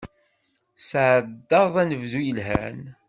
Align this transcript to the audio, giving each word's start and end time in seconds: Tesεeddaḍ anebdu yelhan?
Tesεeddaḍ 0.77 1.73
anebdu 1.81 2.21
yelhan? 2.23 2.79